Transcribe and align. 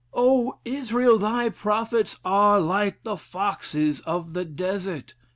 'O 0.15 0.57
Israel, 0.65 1.19
thy 1.19 1.49
prophets 1.49 2.17
are 2.25 2.59
like 2.59 3.03
the 3.03 3.15
foxes 3.15 3.99
of 3.99 4.33
the 4.33 4.43
desert.' 4.45 5.13